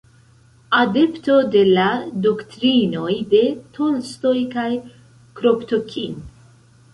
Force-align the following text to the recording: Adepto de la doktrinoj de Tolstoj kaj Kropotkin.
Adepto 0.77 1.35
de 1.55 1.59
la 1.67 1.85
doktrinoj 2.27 3.11
de 3.35 3.43
Tolstoj 3.79 4.33
kaj 4.57 4.65
Kropotkin. 5.43 6.19